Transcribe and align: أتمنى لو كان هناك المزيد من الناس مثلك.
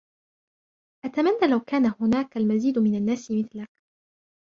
أتمنى 1.05 1.47
لو 1.51 1.59
كان 1.59 1.85
هناك 1.85 2.37
المزيد 2.37 2.79
من 2.79 2.95
الناس 2.95 3.31
مثلك. 3.31 3.67